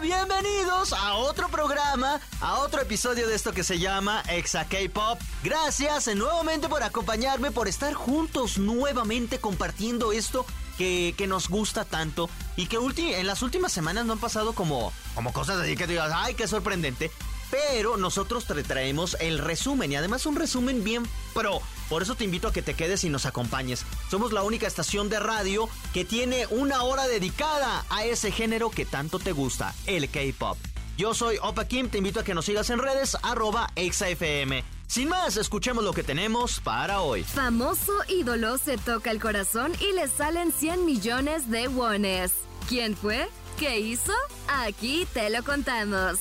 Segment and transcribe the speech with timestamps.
[0.00, 5.20] Bienvenidos a otro programa, a otro episodio de esto que se llama Exa K-Pop.
[5.44, 10.46] Gracias nuevamente por acompañarme, por estar juntos nuevamente compartiendo esto
[10.78, 14.90] que, que nos gusta tanto y que en las últimas semanas no han pasado como,
[15.14, 17.10] como cosas así que digas, ¡ay, qué sorprendente!
[17.50, 21.02] Pero nosotros te traemos el resumen y además un resumen bien
[21.34, 21.60] pro.
[21.88, 23.84] Por eso te invito a que te quedes y nos acompañes.
[24.10, 28.84] Somos la única estación de radio que tiene una hora dedicada a ese género que
[28.84, 30.58] tanto te gusta, el K-Pop.
[30.96, 34.62] Yo soy Opa Kim, te invito a que nos sigas en redes, arroba exafm.
[34.86, 37.22] Sin más, escuchemos lo que tenemos para hoy.
[37.22, 42.32] Famoso ídolo se toca el corazón y le salen 100 millones de wones.
[42.68, 43.28] ¿Quién fue?
[43.58, 44.12] ¿Qué hizo?
[44.48, 46.18] Aquí te lo contamos.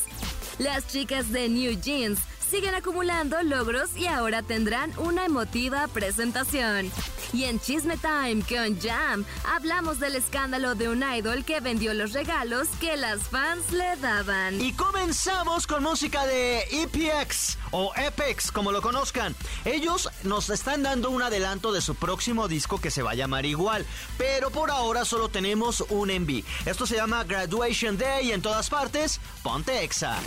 [0.60, 6.92] Las chicas de New Jeans siguen acumulando logros y ahora tendrán una emotiva presentación.
[7.32, 12.14] Y en Chisme Time con Jam hablamos del escándalo de un idol que vendió los
[12.14, 14.60] regalos que las fans le daban.
[14.60, 19.36] Y comenzamos con música de EPX o EPEX, como lo conozcan.
[19.66, 23.46] Ellos nos están dando un adelanto de su próximo disco que se va a llamar
[23.46, 23.86] igual,
[24.18, 26.44] pero por ahora solo tenemos un enví.
[26.66, 30.18] Esto se llama Graduation Day y en todas partes, ponte Exa.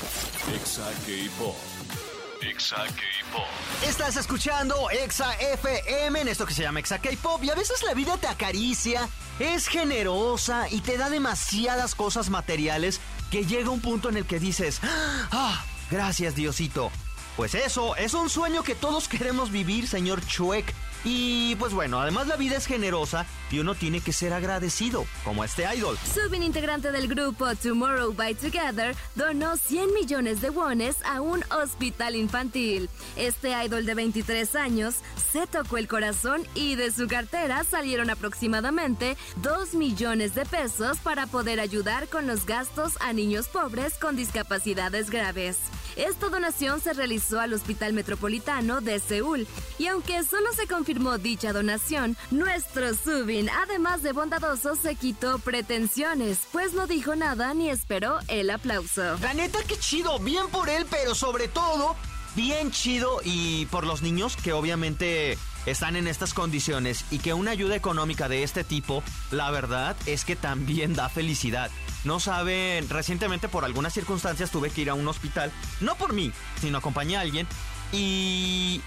[0.55, 2.12] Exa K-Pop.
[2.43, 3.47] Exa K-Pop.
[3.87, 7.95] Estás escuchando Exa FM en esto que se llama Exa K-Pop y a veces la
[7.95, 14.09] vida te acaricia, es generosa y te da demasiadas cosas materiales que llega un punto
[14.09, 16.91] en el que dices, ah, gracias Diosito.
[17.37, 20.75] Pues eso, es un sueño que todos queremos vivir, señor Chuek.
[21.05, 25.45] Y pues bueno, además la vida es generosa y uno tiene que ser agradecido, como
[25.45, 25.97] este idol.
[26.13, 32.17] Subin, integrante del grupo Tomorrow by Together, donó 100 millones de wones a un hospital
[32.17, 32.89] infantil.
[33.17, 34.97] Este idol de 23 años
[35.31, 41.27] se tocó el corazón y de su cartera salieron aproximadamente 2 millones de pesos para
[41.27, 45.59] poder ayudar con los gastos a niños pobres con discapacidades graves.
[45.97, 49.47] Esta donación se realizó al Hospital Metropolitano de Seúl
[49.79, 56.41] y aunque solo se confirmó dicha donación, nuestro Subin, además de bondadoso, se quitó pretensiones,
[56.53, 59.17] pues no dijo nada ni esperó el aplauso.
[59.21, 61.97] La neta, qué chido, bien por él, pero sobre todo,
[62.35, 67.53] bien chido y por los niños que obviamente están en estas condiciones y que una
[67.53, 71.71] ayuda económica de este tipo, la verdad es que también da felicidad.
[72.05, 76.33] No saben, recientemente por algunas circunstancias tuve que ir a un hospital, no por mí,
[76.61, 77.47] sino acompañé a alguien
[77.93, 78.81] y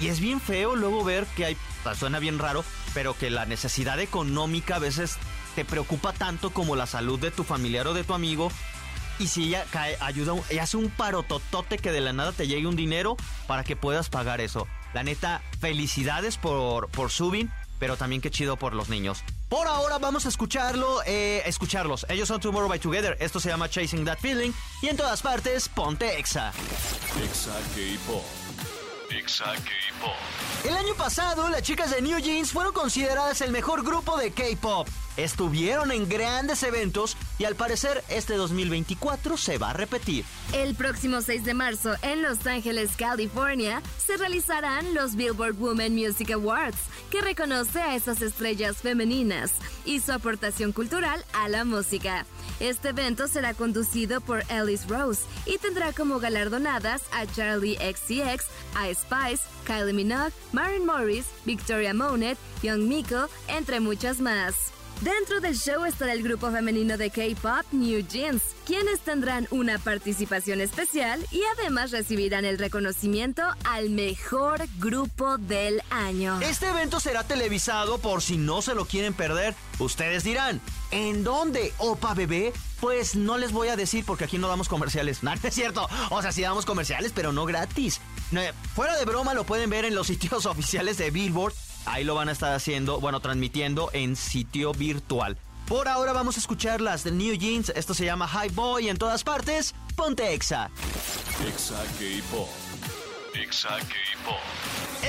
[0.00, 1.56] y es bien feo luego ver que hay,
[1.94, 5.16] suena bien raro, pero que la necesidad económica a veces
[5.54, 8.50] te preocupa tanto como la salud de tu familiar o de tu amigo.
[9.18, 12.66] Y si ella cae, ayuda, y hace un parototote que de la nada te llegue
[12.66, 14.66] un dinero para que puedas pagar eso.
[14.94, 19.22] La neta, felicidades por, por Subin, pero también qué chido por los niños.
[19.50, 22.06] Por ahora vamos a escucharlo, eh, escucharlos.
[22.08, 23.16] Ellos son Tomorrow by Together.
[23.20, 24.52] Esto se llama Chasing That Feeling.
[24.80, 26.52] Y en todas partes, ponte Exa.
[27.22, 28.24] Exa K-Pop.
[29.10, 30.14] Exa K-Pop.
[30.64, 34.86] El año pasado, las chicas de New Jeans fueron consideradas el mejor grupo de K-Pop.
[35.16, 40.24] Estuvieron en grandes eventos y al parecer este 2024 se va a repetir.
[40.52, 46.30] El próximo 6 de marzo en Los Ángeles, California, se realizarán los Billboard Women Music
[46.30, 46.78] Awards,
[47.10, 49.52] que reconoce a esas estrellas femeninas
[49.84, 52.26] y su aportación cultural a la música.
[52.60, 58.44] Este evento será conducido por Alice Rose y tendrá como galardonadas a Charlie XCX,
[58.76, 64.72] a Spice, Kylie Minogue, Maren Morris, Victoria Monet, Young Miko, entre muchas más.
[65.00, 70.60] Dentro del show estará el grupo femenino de K-pop New Jeans, quienes tendrán una participación
[70.60, 76.40] especial y además recibirán el reconocimiento al mejor grupo del año.
[76.40, 79.56] Este evento será televisado por si no se lo quieren perder.
[79.80, 80.60] Ustedes dirán,
[80.92, 81.72] ¿en dónde?
[81.78, 82.52] Opa bebé.
[82.78, 85.20] Pues no les voy a decir porque aquí no damos comerciales.
[85.24, 85.88] No, es cierto.
[86.10, 88.00] O sea, sí damos comerciales, pero no gratis.
[88.30, 88.40] No,
[88.76, 91.54] fuera de broma lo pueden ver en los sitios oficiales de Billboard.
[91.86, 95.36] Ahí lo van a estar haciendo, bueno, transmitiendo en sitio virtual.
[95.70, 97.68] Por ahora vamos a escuchar las de New Jeans.
[97.76, 99.72] Esto se llama High Boy en todas partes.
[99.94, 100.68] Ponte Exa.
[101.46, 102.48] Exa K-Pop.
[103.34, 104.40] Exa K-Pop.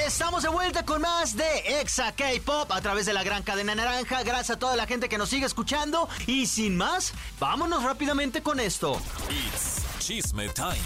[0.05, 4.21] Estamos de vuelta con más de Exa K-Pop a través de la gran cadena naranja.
[4.21, 6.07] Gracias a toda la gente que nos sigue escuchando.
[6.27, 9.01] Y sin más, vámonos rápidamente con esto.
[9.31, 10.77] It's Chisme Time.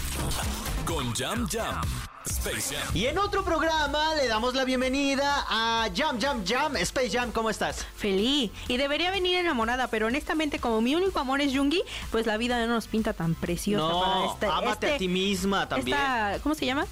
[0.86, 1.82] Con Jam Jam.
[2.30, 2.88] Space Jam.
[2.96, 6.76] Y en otro programa le damos la bienvenida a Jam Jam Jam.
[6.76, 7.86] Space Jam, ¿cómo estás?
[7.96, 8.50] Feliz.
[8.68, 12.64] Y debería venir enamorada, pero honestamente, como mi único amor es Jungi, pues la vida
[12.66, 14.46] no nos pinta tan preciosa No, para este.
[14.46, 15.96] ámate a este- ti misma también.
[15.96, 16.86] esta- ¿Cómo se llama?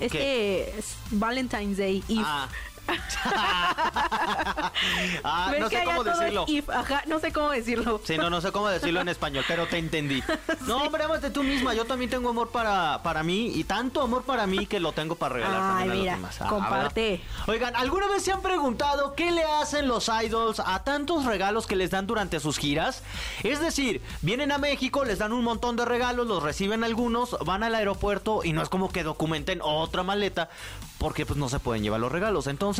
[0.00, 2.02] Este es Valentine's Day.
[2.08, 2.22] Eve.
[2.24, 2.48] Ah.
[5.24, 6.46] Ah, ¿Ves no sé cómo decirlo.
[6.72, 8.00] Ajá, no sé cómo decirlo.
[8.04, 10.22] Sí, no, no sé cómo decirlo en español, pero te entendí.
[10.66, 11.72] No, hombre, ámate tú misma.
[11.72, 15.14] Yo también tengo amor para, para mí y tanto amor para mí que lo tengo
[15.14, 16.36] para regalar Ay, también a mira, los demás.
[16.40, 17.10] Ah, comparte.
[17.10, 17.48] ¿verdad?
[17.48, 21.76] Oigan, ¿alguna vez se han preguntado qué le hacen los idols a tantos regalos que
[21.76, 23.02] les dan durante sus giras?
[23.42, 27.62] Es decir, vienen a México, les dan un montón de regalos, los reciben algunos, van
[27.62, 30.50] al aeropuerto y no es como que documenten otra maleta
[30.98, 32.46] porque pues no se pueden llevar los regalos.
[32.46, 32.77] Entonces,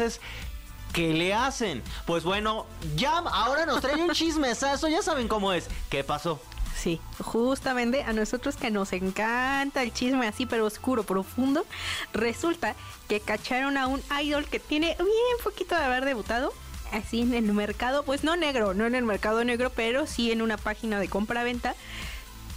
[0.92, 1.82] ¿Qué le hacen?
[2.06, 2.66] Pues bueno,
[2.96, 5.68] Jam ahora nos trae un chismesazo, ya saben cómo es.
[5.90, 6.40] ¿Qué pasó?
[6.76, 11.66] Sí, justamente a nosotros que nos encanta el chisme así, pero oscuro, profundo,
[12.12, 12.76] resulta
[13.08, 16.52] que cacharon a un idol que tiene bien poquito de haber debutado.
[16.92, 20.40] Así en el mercado, pues no negro, no en el mercado negro, pero sí en
[20.40, 21.74] una página de compra-venta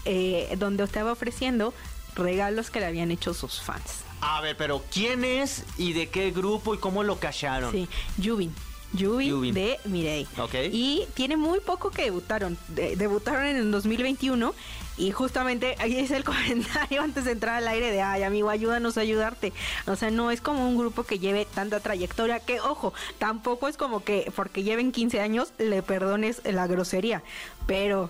[0.05, 1.73] eh, donde estaba ofreciendo
[2.15, 4.05] regalos que le habían hecho sus fans.
[4.21, 7.71] A ver, pero ¿quién es y de qué grupo y cómo lo cacharon?
[7.71, 7.87] Sí,
[8.17, 8.53] Yubin.
[8.93, 9.53] Yubin, Yubin.
[9.53, 10.27] de Mirei.
[10.37, 10.53] Ok.
[10.71, 12.57] Y tiene muy poco que debutaron.
[12.67, 14.53] De- debutaron en el 2021
[14.97, 18.97] y justamente ahí es el comentario antes de entrar al aire de, ay amigo, ayúdanos
[18.97, 19.53] a ayudarte.
[19.87, 23.77] O sea, no es como un grupo que lleve tanta trayectoria que, ojo, tampoco es
[23.77, 27.23] como que porque lleven 15 años le perdones la grosería.
[27.65, 28.09] Pero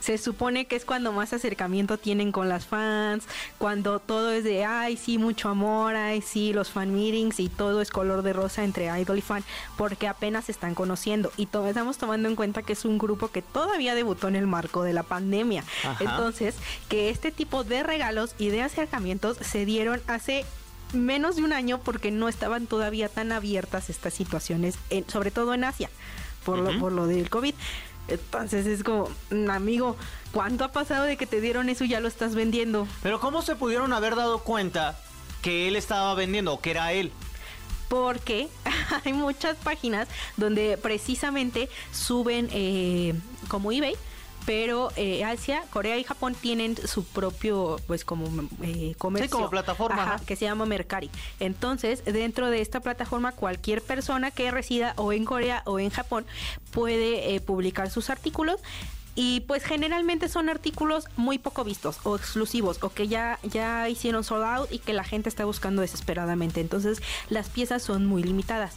[0.00, 3.24] se supone que es cuando más acercamiento tienen con las fans,
[3.58, 7.80] cuando todo es de, ay, sí, mucho amor, ay, sí, los fan meetings y todo
[7.80, 9.44] es color de rosa entre idol y fan,
[9.76, 11.30] porque apenas se están conociendo.
[11.36, 14.46] Y to- estamos tomando en cuenta que es un grupo que todavía debutó en el
[14.46, 15.64] marco de la pandemia.
[15.84, 15.96] Ajá.
[16.00, 16.54] Entonces,
[16.88, 20.44] que este tipo de regalos y de acercamientos se dieron hace
[20.92, 25.54] menos de un año porque no estaban todavía tan abiertas estas situaciones, en- sobre todo
[25.54, 25.88] en Asia,
[26.44, 27.54] por, lo, por lo del COVID.
[28.08, 29.96] Entonces es como, "Mm, amigo,
[30.32, 32.86] ¿cuánto ha pasado de que te dieron eso y ya lo estás vendiendo?
[33.02, 34.98] Pero ¿cómo se pudieron haber dado cuenta
[35.42, 37.12] que él estaba vendiendo o que era él?
[37.88, 38.48] Porque
[39.04, 43.14] hay muchas páginas donde precisamente suben eh,
[43.48, 43.94] como eBay.
[44.46, 48.26] Pero eh, Asia, Corea y Japón tienen su propio, pues como
[48.62, 49.30] eh, comercio.
[49.30, 50.24] como plataforma, ajá.
[50.24, 51.10] que se llama Mercari.
[51.40, 56.26] Entonces, dentro de esta plataforma, cualquier persona que resida o en Corea o en Japón
[56.72, 58.60] puede eh, publicar sus artículos.
[59.16, 64.22] Y pues generalmente son artículos muy poco vistos o exclusivos o que ya, ya hicieron
[64.22, 66.60] sold out y que la gente está buscando desesperadamente.
[66.60, 68.76] Entonces las piezas son muy limitadas.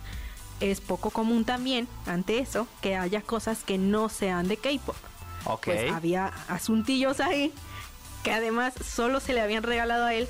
[0.60, 4.96] Es poco común también, ante eso, que haya cosas que no sean de K-pop.
[5.84, 7.54] Pues había asuntillos ahí
[8.24, 10.28] que además solo se le habían regalado a él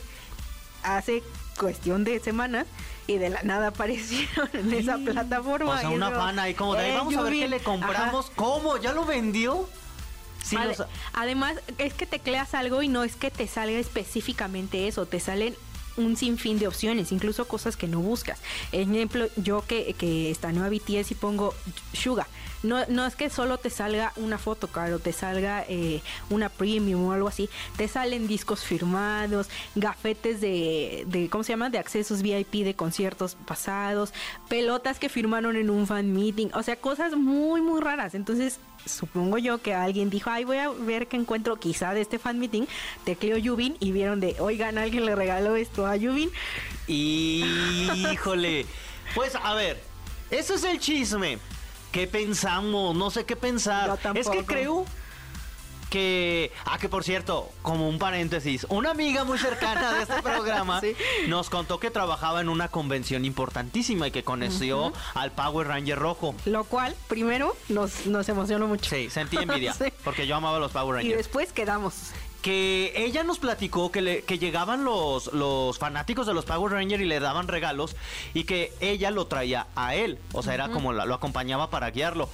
[0.84, 1.22] hace
[1.60, 2.66] cuestión de semanas
[3.08, 5.76] y de la nada aparecieron en esa plataforma.
[5.76, 7.52] O sea, una fan ahí como de, "Ay, eh, vamos a ver qué Yubin".
[7.52, 8.26] le compramos.
[8.26, 8.34] Ajá.
[8.36, 8.78] ¿Cómo?
[8.78, 9.70] ¿Ya lo vendió?
[10.44, 10.84] Sí, los-
[11.14, 15.56] Además, es que tecleas algo y no es que te salga específicamente eso, te salen
[15.96, 18.40] un sinfín de opciones, incluso cosas que no buscas.
[18.72, 21.54] Ejemplo, yo que, que estaneo a BTS y pongo
[21.94, 22.28] Suga.
[22.64, 27.06] No, no es que solo te salga una foto, claro, te salga eh, una premium
[27.08, 27.50] o algo así.
[27.78, 31.70] Te salen discos firmados, gafetes de, de, ¿cómo se llama?
[31.70, 34.14] De accesos VIP de conciertos pasados,
[34.48, 38.16] pelotas que firmaron en un fan meeting, o sea, cosas muy, muy raras.
[38.16, 42.20] Entonces, supongo yo que alguien dijo, ay, voy a ver qué encuentro quizá de este
[42.20, 42.64] fan meeting,
[43.04, 46.32] tecleo Yubin y vieron de, oigan, alguien le regaló esto a Yubin.
[46.88, 48.66] Híjole.
[49.16, 49.82] Pues a ver,
[50.32, 51.38] eso es el chisme.
[51.94, 52.96] ¿Qué pensamos?
[52.96, 53.98] No sé qué pensar.
[54.04, 54.84] Yo es que creo
[55.92, 56.52] que...
[56.66, 60.96] Ah, que por cierto, como un paréntesis, una amiga muy cercana de este programa Sí.
[61.28, 66.34] nos contó que trabajaba en una convención importantísima y que conoció al Power Ranger rojo.
[66.46, 68.90] Lo cual, primero, nos, nos emocionó mucho.
[68.90, 69.86] Sí, sentí envidia, Sí.
[70.04, 71.18] porque yo amaba a los Power Y Rangers.
[71.18, 71.94] después quedamos.
[72.44, 77.02] Que ella nos platicó que, le- que llegaban los, los fanáticos de los Power Rangers
[77.02, 77.96] y le daban regalos
[78.36, 81.90] y que ella lo traía a él, o sea, era como la- lo acompañaba para
[81.90, 82.30] guiarlo.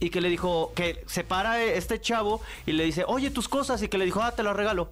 [0.00, 3.80] Y que le dijo que se para este chavo y le dice, oye, tus cosas,
[3.82, 4.88] y que le dijo, ah, te lo regalo,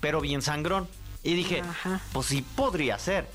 [0.00, 0.88] pero bien sangrón.
[1.22, 2.00] Y dije, Ajá.
[2.12, 3.28] pues sí podría ser.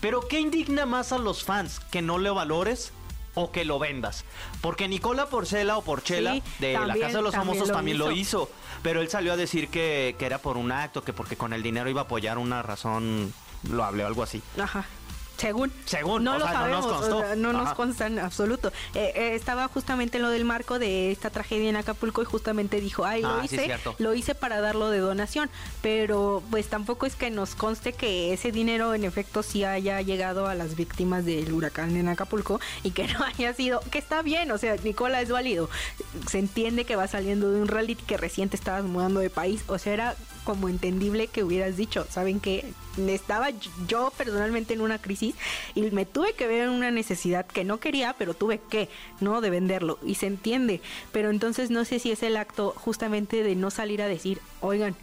[0.00, 1.78] Pero ¿qué indigna más a los fans?
[1.92, 2.92] ¿Que no le valores
[3.34, 4.24] o que lo vendas?
[4.60, 7.98] Porque Nicola Porcela o Porchela Sí, de la Casa de los también Famosos lo también
[7.98, 8.50] lo hizo.
[8.82, 11.62] Pero él salió a decir que, que era por un acto, que porque con el
[11.62, 13.32] dinero iba a apoyar una razón
[13.70, 14.42] loable o algo así.
[14.60, 14.84] Ajá.
[15.36, 15.72] Según.
[15.84, 17.16] Según, No o lo sea, no nos sabemos, constó.
[17.16, 18.68] o sea, no nos consta en absoluto.
[18.94, 22.80] Eh, eh, estaba justamente en lo del marco de esta tragedia en Acapulco y justamente
[22.80, 25.50] dijo, ay, lo Ah, hice, lo hice para darlo de donación,
[25.82, 30.46] pero pues tampoco es que nos conste que ese dinero en efecto sí haya llegado
[30.46, 34.50] a las víctimas del huracán en Acapulco y que no haya sido, que está bien,
[34.52, 35.68] o sea, Nicola es válido.
[36.30, 39.62] Se entiende que va saliendo de un reality que recién te estabas mudando de país,
[39.66, 42.72] o sea, era como entendible que hubieras dicho, ¿saben qué?
[42.98, 43.48] Estaba
[43.88, 45.34] yo personalmente en una crisis
[45.74, 48.88] y me tuve que ver en una necesidad que no quería, pero tuve que,
[49.20, 49.40] ¿no?
[49.40, 49.98] De venderlo.
[50.04, 50.80] Y se entiende.
[51.12, 54.94] Pero entonces no sé si es el acto justamente de no salir a decir, oigan,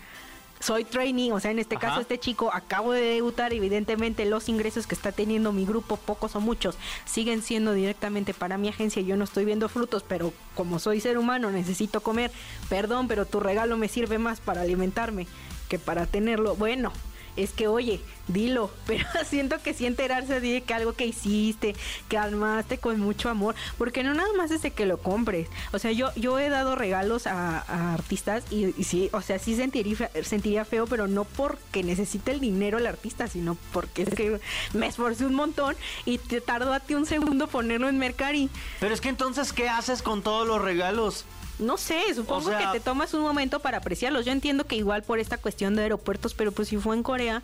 [0.62, 1.88] soy trainee, o sea, en este Ajá.
[1.88, 6.36] caso este chico acabo de debutar, evidentemente los ingresos que está teniendo mi grupo, pocos
[6.36, 10.80] o muchos, siguen siendo directamente para mi agencia, yo no estoy viendo frutos, pero como
[10.80, 12.32] soy ser humano necesito comer,
[12.70, 15.28] perdón, pero tu regalo me sirve más para alimentarme
[15.68, 16.56] que para tenerlo.
[16.56, 16.92] Bueno,
[17.38, 21.76] es que oye, dilo, pero siento que sí enterarse de que algo que hiciste,
[22.10, 25.48] que armaste con mucho amor, porque no nada más es de que lo compres.
[25.72, 27.60] O sea, yo yo he dado regalos a,
[27.94, 32.40] artistas y, y sí, o sea, sí sentiría, sentiría feo, pero no porque necesite el
[32.40, 34.40] dinero el artista, sino porque es que
[34.74, 38.50] me esforcé un montón y te tardó a ti un segundo ponerlo en Mercari.
[38.80, 41.26] Pero es que entonces, ¿qué haces con todos los regalos?
[41.62, 44.26] No sé, supongo O sea- que te tomas un momento para apreciarlos.
[44.26, 47.44] Yo entiendo que igual por esta cuestión de aeropuertos, pero pues si fue en Corea,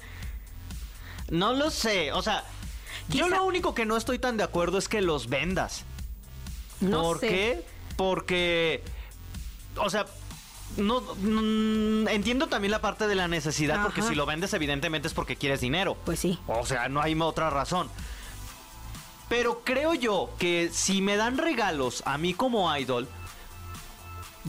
[1.29, 2.43] No lo sé, o sea,
[3.09, 5.83] yo lo único que no estoy tan de acuerdo es que los vendas.
[6.79, 7.27] no ¿Por sé.
[7.27, 7.65] qué?
[7.97, 8.81] Porque,
[9.75, 10.05] o sea,
[10.77, 15.13] no mm, entiendo también la parte de la necesidad, porque si lo vendes evidentemente es
[15.13, 15.97] porque quieres dinero.
[16.05, 16.39] Pues sí.
[16.47, 17.89] O sea, no hay otra razón.
[19.29, 23.07] Pero creo yo que si me dan regalos a mí como idol,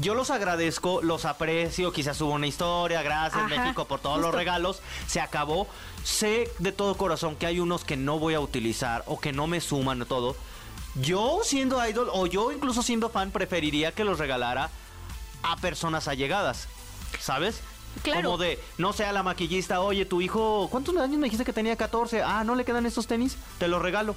[0.00, 4.35] yo los agradezco, los aprecio, quizás subo una historia, gracias Ajá, México por todos los
[4.35, 5.67] regalos, se acabó.
[6.05, 9.47] Sé de todo corazón que hay unos que no voy a utilizar o que no
[9.47, 10.37] me suman todo.
[10.95, 14.71] Yo siendo idol o yo incluso siendo fan preferiría que los regalara
[15.43, 16.69] a personas allegadas,
[17.21, 17.61] ¿sabes?
[18.02, 18.23] Claro.
[18.23, 21.52] Como de, no sé, a la maquillista, oye, tu hijo, ¿cuántos años me dijiste que
[21.52, 22.23] tenía 14?
[22.23, 23.37] Ah, ¿no le quedan estos tenis?
[23.59, 24.14] Te los regalo.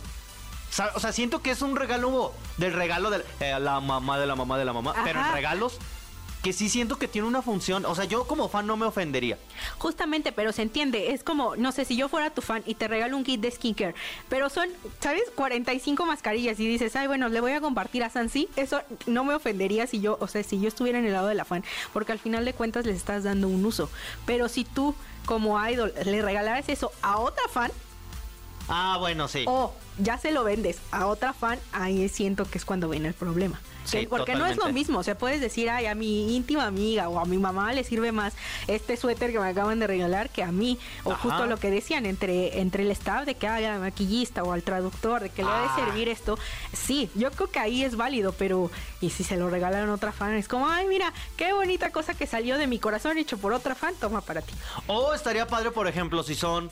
[0.96, 4.36] O sea, siento que es un regalo del regalo de eh, la mamá de la
[4.36, 5.80] mamá de la mamá, pero en regalos
[6.42, 7.86] que sí siento que tiene una función.
[7.86, 9.38] O sea, yo como fan no me ofendería.
[9.78, 11.12] Justamente, pero se entiende.
[11.14, 13.52] Es como, no sé, si yo fuera tu fan y te regalo un kit de
[13.52, 13.96] skincare,
[14.30, 14.68] pero son,
[15.00, 15.24] ¿sabes?
[15.36, 18.50] 45 mascarillas y dices, ay, bueno, le voy a compartir a Sansi.
[18.56, 21.36] Eso no me ofendería si yo, o sea, si yo estuviera en el lado de
[21.36, 21.64] la fan,
[21.94, 23.90] porque al final de cuentas les estás dando un uso.
[24.26, 27.72] Pero si tú, como idol, le regalaras eso a otra fan,
[28.72, 29.44] Ah, bueno, sí.
[29.48, 33.14] o ya se lo vendes a otra fan, ahí siento que es cuando viene el
[33.14, 33.60] problema.
[33.84, 36.66] Sí, Que- porque no es lo mismo, o sea, puedes decir, ay, a mi íntima
[36.68, 38.34] amiga o a mi mamá le sirve más
[38.68, 41.22] este suéter que me acaban de regalar que a mí, o Ajá.
[41.24, 45.22] justo lo que decían entre, entre el staff de que haya maquillista o al traductor,
[45.24, 45.76] de que le ha Ah.
[45.76, 46.38] de servir esto,
[46.74, 48.70] sí, yo creo que ahí es válido, pero
[49.02, 52.14] y si se lo regalan a otra fan, es como, ay, mira, qué bonita cosa
[52.14, 54.54] que salió de mi corazón hecho por otra fan, toma para ti.
[54.88, 56.70] O estaría padre, por ejemplo, si son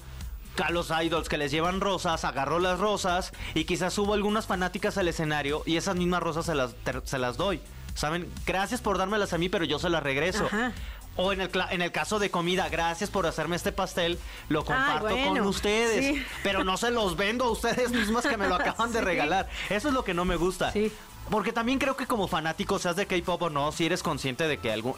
[0.68, 4.98] a los idols que les llevan rosas, agarro las rosas y quizás subo algunas fanáticas
[4.98, 7.62] al escenario y esas mismas rosas se las, ter- se las doy.
[7.96, 8.32] ¿Saben?
[8.46, 10.46] Gracias por dármelas a mí, pero yo se las regreso.
[10.46, 10.72] Ajá.
[11.16, 15.10] O en el, en el caso de comida, gracias por hacerme este pastel, lo comparto
[15.10, 16.16] con bueno, ustedes.
[16.16, 16.24] sí.
[16.44, 19.50] Pero no se los vendo a ustedes mismas que me lo acaban de regalar.
[19.70, 20.72] Eso es lo que no me gusta.
[20.72, 20.94] Sí.
[21.30, 24.60] Porque también creo que como fanático, seas de K-pop o no, si eres consciente de
[24.60, 24.94] que algún,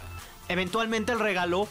[0.48, 1.68] eventualmente el regalo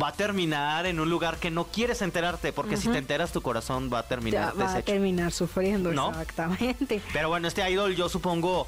[0.00, 3.42] va a terminar en un lugar que no quieres enterarte, porque si te enteras tu
[3.42, 6.10] corazón va a Ya terminar va a terminar sufriendo, ¿No?
[6.10, 7.02] exactamente.
[7.12, 8.66] Pero bueno, este idol yo supongo...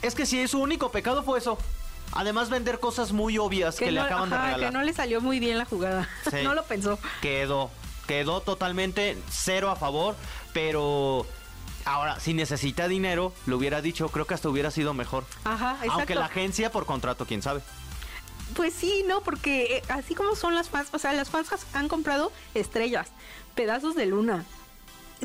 [0.00, 1.58] Es que si su único pecado fue eso.
[2.12, 4.60] Además vender cosas muy obvias que, le no, acaban de regalar.
[4.60, 6.08] que no le salió muy bien la jugada.
[6.30, 6.36] Sí.
[6.42, 6.98] no lo pensó.
[7.20, 7.70] Quedó,
[8.06, 10.16] quedó totalmente cero a favor,
[10.52, 11.26] pero...
[11.84, 15.24] Ahora, si necesita dinero, lo hubiera dicho, creo que hasta hubiera sido mejor.
[15.44, 15.92] Ajá, exacto.
[15.92, 17.62] Aunque la agencia por contrato, quién sabe.
[18.54, 21.88] Pues sí, no, porque eh, así como son las fans, o sea, las fans han
[21.88, 23.08] comprado estrellas,
[23.54, 24.44] pedazos de luna.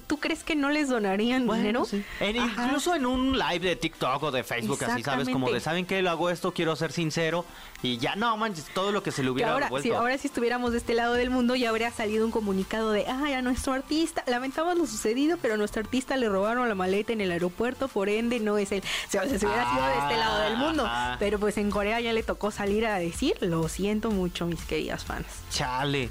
[0.08, 1.86] ¿Tú crees que no les donarían dinero?
[1.86, 2.04] sí.
[2.20, 2.66] En- Ajá.
[2.66, 5.60] incluso en un live de TikTok o de Facebook, así sabes, como de.
[5.60, 6.02] ¿saben qué?
[6.02, 7.46] Lo hago esto, quiero ser sincero.
[7.84, 9.90] Y ya, no manches, todo lo que se le Que hubiera ahora, vuelto.
[9.90, 13.06] si, ahora si estuviéramos de este lado del mundo ya habría salido un comunicado de,
[13.08, 17.12] ay, a nuestro artista, lamentamos lo sucedido, pero a nuestro artista le robaron la maleta
[17.14, 18.82] en el aeropuerto, por ende no es él.
[19.08, 20.86] O sea, si hubiera sido de este lado del mundo.
[20.86, 21.18] Ajá.
[21.20, 25.04] Pero pues en Corea ya le tocó salir a decir, lo siento mucho, mis queridas
[25.04, 25.28] fans.
[25.52, 26.10] Chale.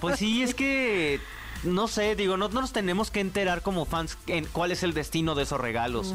[0.00, 1.20] Pues sí, es que...
[1.64, 4.94] No sé, digo, no, no nos tenemos que enterar como fans en cuál es el
[4.94, 6.14] destino de esos regalos.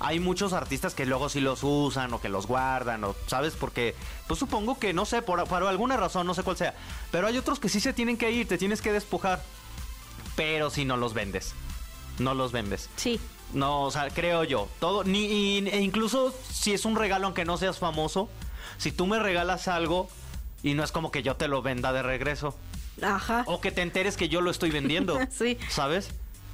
[0.00, 3.54] Hay muchos artistas que luego sí los usan o que los guardan, o ¿sabes?
[3.54, 3.94] Porque,
[4.26, 6.74] pues supongo que, no sé, por, por alguna razón, no sé cuál sea.
[7.10, 9.42] Pero hay otros que sí se tienen que ir, te tienes que despojar.
[10.36, 11.54] Pero si no los vendes.
[12.18, 12.88] no los vendes.
[12.96, 13.20] Sí.
[13.52, 14.68] No, o sea, creo yo.
[14.78, 18.28] Todo, ni, e incluso si es un regalo, aunque no seas famoso,
[18.78, 20.08] si tú me regalas algo
[20.62, 22.54] y no es como que yo te lo venda de regreso.
[23.02, 23.44] Ajá.
[23.46, 25.18] O que te enteres que yo lo estoy vendiendo.
[25.30, 25.58] sí.
[25.68, 26.10] ¿Sabes?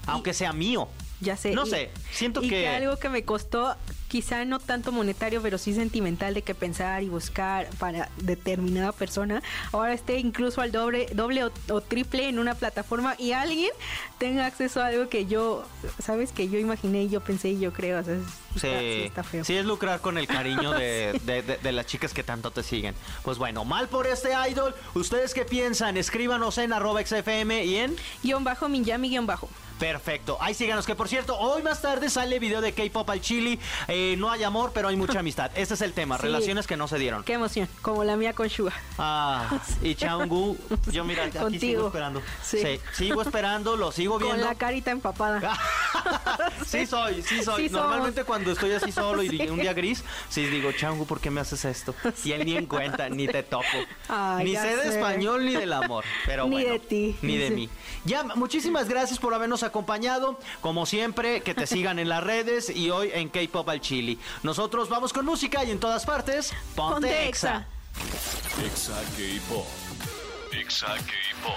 [0.06, 0.88] Aunque sea mío.
[1.20, 1.52] Ya sé.
[1.52, 2.68] No sé, siento y que...
[2.68, 3.74] algo que me costó,
[4.08, 9.42] quizá no tanto monetario, pero sí sentimental de que pensar y buscar para determinada persona,
[9.72, 13.70] ahora esté incluso al doble, doble o, triple en una plataforma y alguien
[14.18, 15.64] tenga acceso a algo que yo,
[15.98, 18.16] sabes, que yo imaginé y yo pensé y yo creo, o sea,
[18.60, 19.44] sí, está, feo.
[19.44, 21.18] Sí, es lucrar con el cariño de,
[21.62, 22.94] de, las chicas que tanto te siguen.
[23.22, 24.74] Pues bueno, mal por este idol.
[24.94, 25.96] ¿Ustedes qué piensan?
[25.96, 27.96] Escríbanos en arroba XFM y en...
[28.22, 29.48] Guión bajo, Minyami, guion bajo.
[29.78, 30.38] Perfecto.
[30.40, 33.58] Ahí síganos, que por cierto, hoy más tarde sale video de K-pop al Chili.
[33.88, 35.50] Eh, no hay amor, pero hay mucha amistad.
[35.54, 37.22] Este es el tema, relaciones que no se dieron.
[37.24, 38.72] Qué emoción, como la mía con Shua.
[38.98, 40.56] Ah, y Changu,
[40.90, 42.22] yo mira, aquí sigo esperando.
[42.42, 42.80] Sí.
[42.92, 44.36] sigo esperando, lo sigo viendo.
[44.36, 45.58] Con la carita empapada.
[46.66, 47.68] sí soy, sí soy.
[47.68, 51.40] Normalmente cuando estoy así solo y un día gris, sí digo, Changu, ¿por qué me
[51.40, 51.94] haces esto?
[52.24, 53.64] Y él ni en cuenta, ni te toco.
[54.38, 56.04] ni sé, de español ni del amor.
[56.24, 57.16] Pero ni de ti.
[57.20, 57.68] Ni de mí.
[58.04, 60.38] Ya, muchísimas gracias por habernos acompañado.
[60.60, 64.18] Como siempre, que te sigan en las redes y hoy en K-Pop al Chili.
[64.42, 67.66] Nosotros vamos con música y en todas partes, ponte, Exa.
[68.64, 69.66] Exa K-Pop.
[70.52, 71.54] Exa K-Pop.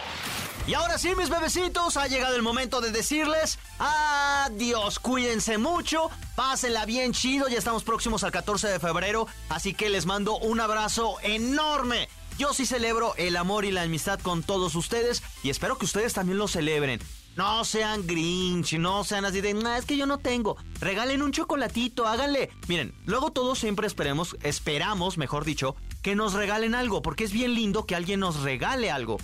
[0.68, 5.00] Y ahora sí, mis bebecitos, ha llegado el momento de decirles adiós.
[5.00, 7.48] Cuídense mucho, pásenla bien chido.
[7.48, 12.08] Ya estamos próximos al 14 de febrero, así que les mando un abrazo enorme.
[12.38, 16.14] Yo sí celebro el amor y la amistad con todos ustedes y espero que ustedes
[16.14, 17.02] también lo celebren.
[17.36, 20.58] No sean grinch, no sean así de, es que yo no tengo.
[20.80, 22.50] Regalen un chocolatito, háganle.
[22.68, 27.54] Miren, luego todos siempre esperemos, esperamos, mejor dicho, que nos regalen algo, porque es bien
[27.54, 29.18] lindo que alguien nos regale algo.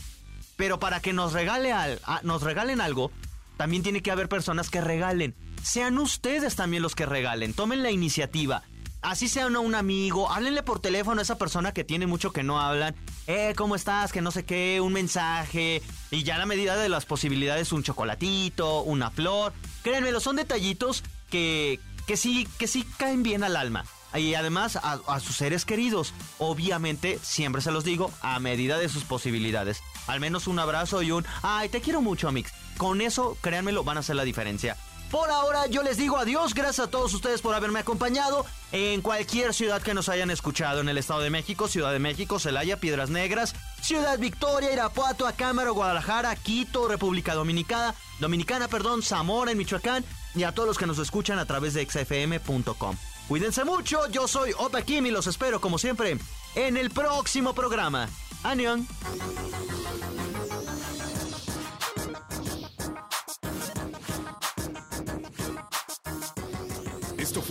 [0.56, 3.12] Pero para que nos, regale al, nos regalen algo,
[3.58, 5.36] también tiene que haber personas que regalen.
[5.62, 8.64] Sean ustedes también los que regalen, tomen la iniciativa
[9.06, 12.44] así sea uno un amigo, háblenle por teléfono a esa persona que tiene mucho que
[12.44, 12.96] no hablan.
[13.27, 14.12] Eh, ¿cómo estás?
[14.12, 15.82] Que no sé qué, un mensaje.
[16.12, 19.53] Y ya a la medida de las posibilidades, un chocolatito, una flor.
[19.84, 23.86] Créanmelo, son detallitos que, que, sí, que sí caen bien al alma.
[24.13, 26.13] Y además a, a sus seres queridos.
[26.38, 29.82] Obviamente, siempre se los digo, a medida de sus posibilidades.
[30.08, 32.54] Al menos un abrazo y un, ay, te quiero mucho, Amix.
[32.78, 34.78] Con eso, créanmelo, van a hacer la diferencia.
[35.15, 39.54] Por ahora yo les digo adiós, gracias a todos ustedes por haberme acompañado en cualquier
[39.54, 43.10] ciudad que nos hayan escuchado, en el Estado de México, Ciudad de México, Celaya, Piedras
[43.10, 50.04] Negras, Ciudad Victoria, Irapuato, Acámaro, Guadalajara, Quito, República Dominicana, Dominicana, perdón, Zamora, en Michoacán
[50.36, 52.97] y a todos los que nos escuchan a través de xfm.com.
[53.30, 56.17] Cuídense mucho, yo soy Opa Kim y los espero como siempre
[56.56, 58.10] en el próximo programa.
[58.43, 58.86] ¡Anión!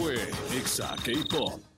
[0.04, 0.16] Fue
[0.54, 1.73] Exa K-Pop.